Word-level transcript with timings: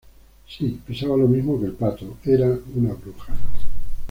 Si 0.47 0.65
pesaba 0.83 1.15
lo 1.15 1.27
mismo 1.27 1.59
que 1.59 1.67
el 1.67 1.73
pato, 1.73 2.17
era 2.25 2.47
una 2.73 2.93
bruja. 2.95 3.35